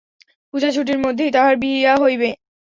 পূজার 0.53 0.71
ছুটির 0.75 0.99
মধ্যেই 0.99 1.31
তাহার 1.31 1.55
বিবাহ 1.57 1.97
হইবে। 2.03 2.29